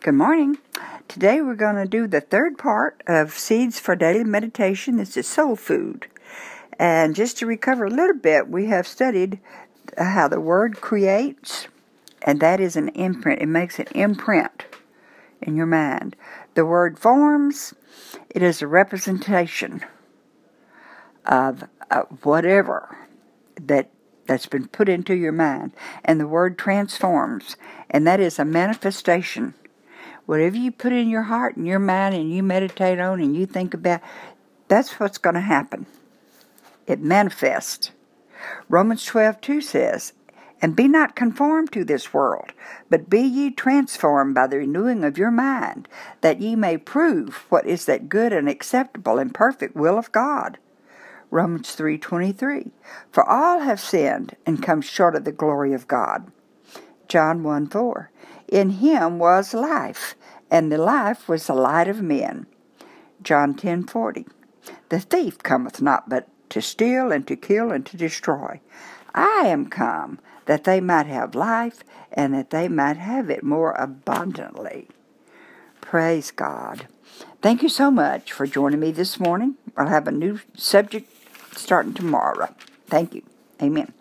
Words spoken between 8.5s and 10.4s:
have studied how the